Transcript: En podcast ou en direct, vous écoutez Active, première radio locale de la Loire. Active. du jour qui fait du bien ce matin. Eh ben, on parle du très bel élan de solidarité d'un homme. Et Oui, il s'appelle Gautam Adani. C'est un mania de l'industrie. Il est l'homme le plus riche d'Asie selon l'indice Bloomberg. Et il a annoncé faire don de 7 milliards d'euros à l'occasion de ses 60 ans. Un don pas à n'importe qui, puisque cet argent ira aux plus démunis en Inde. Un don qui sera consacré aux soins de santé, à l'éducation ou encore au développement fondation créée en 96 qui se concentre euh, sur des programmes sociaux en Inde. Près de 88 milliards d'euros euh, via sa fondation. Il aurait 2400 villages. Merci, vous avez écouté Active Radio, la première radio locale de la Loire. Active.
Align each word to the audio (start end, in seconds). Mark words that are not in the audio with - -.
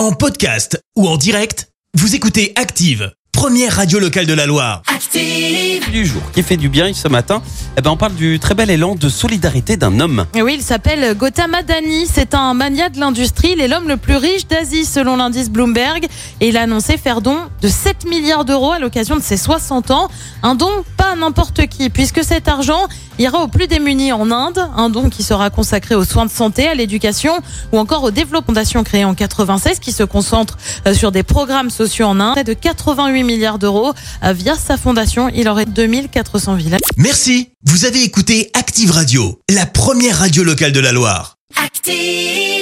En 0.00 0.12
podcast 0.12 0.82
ou 0.96 1.06
en 1.06 1.18
direct, 1.18 1.68
vous 1.92 2.14
écoutez 2.14 2.54
Active, 2.56 3.12
première 3.32 3.76
radio 3.76 3.98
locale 3.98 4.24
de 4.24 4.32
la 4.32 4.46
Loire. 4.46 4.80
Active. 4.86 5.90
du 5.90 6.06
jour 6.06 6.22
qui 6.32 6.42
fait 6.42 6.56
du 6.56 6.70
bien 6.70 6.94
ce 6.94 7.06
matin. 7.06 7.42
Eh 7.76 7.82
ben, 7.82 7.90
on 7.90 7.98
parle 7.98 8.14
du 8.14 8.38
très 8.38 8.54
bel 8.54 8.70
élan 8.70 8.94
de 8.94 9.08
solidarité 9.10 9.76
d'un 9.76 10.00
homme. 10.00 10.24
Et 10.34 10.40
Oui, 10.40 10.54
il 10.54 10.62
s'appelle 10.62 11.14
Gautam 11.18 11.52
Adani. 11.52 12.06
C'est 12.06 12.32
un 12.32 12.54
mania 12.54 12.88
de 12.88 12.98
l'industrie. 12.98 13.50
Il 13.52 13.60
est 13.60 13.68
l'homme 13.68 13.88
le 13.88 13.98
plus 13.98 14.16
riche 14.16 14.46
d'Asie 14.46 14.86
selon 14.86 15.16
l'indice 15.16 15.50
Bloomberg. 15.50 16.06
Et 16.40 16.48
il 16.48 16.56
a 16.56 16.62
annoncé 16.62 16.96
faire 16.96 17.20
don 17.20 17.36
de 17.60 17.68
7 17.68 18.06
milliards 18.08 18.46
d'euros 18.46 18.72
à 18.72 18.78
l'occasion 18.78 19.16
de 19.16 19.22
ses 19.22 19.36
60 19.36 19.90
ans. 19.90 20.08
Un 20.42 20.54
don 20.54 20.70
pas 21.10 21.16
à 21.16 21.16
n'importe 21.16 21.66
qui, 21.66 21.90
puisque 21.90 22.24
cet 22.24 22.48
argent 22.48 22.86
ira 23.18 23.42
aux 23.42 23.48
plus 23.48 23.66
démunis 23.66 24.12
en 24.12 24.30
Inde. 24.30 24.58
Un 24.76 24.90
don 24.90 25.10
qui 25.10 25.22
sera 25.22 25.50
consacré 25.50 25.94
aux 25.94 26.04
soins 26.04 26.26
de 26.26 26.30
santé, 26.30 26.68
à 26.68 26.74
l'éducation 26.74 27.32
ou 27.72 27.78
encore 27.78 28.02
au 28.02 28.10
développement 28.10 28.40
fondation 28.50 28.82
créée 28.82 29.04
en 29.04 29.14
96 29.14 29.78
qui 29.78 29.92
se 29.92 30.02
concentre 30.02 30.58
euh, 30.86 30.94
sur 30.94 31.12
des 31.12 31.22
programmes 31.22 31.70
sociaux 31.70 32.06
en 32.06 32.18
Inde. 32.18 32.34
Près 32.34 32.44
de 32.44 32.54
88 32.54 33.22
milliards 33.22 33.58
d'euros 33.58 33.92
euh, 34.24 34.32
via 34.32 34.56
sa 34.56 34.76
fondation. 34.76 35.28
Il 35.28 35.48
aurait 35.48 35.66
2400 35.66 36.54
villages. 36.54 36.80
Merci, 36.96 37.50
vous 37.64 37.84
avez 37.84 38.02
écouté 38.02 38.50
Active 38.54 38.90
Radio, 38.90 39.40
la 39.50 39.66
première 39.66 40.18
radio 40.18 40.42
locale 40.42 40.72
de 40.72 40.80
la 40.80 40.92
Loire. 40.92 41.36
Active. 41.62 42.59